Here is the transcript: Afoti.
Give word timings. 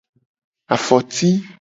Afoti. 0.77 1.29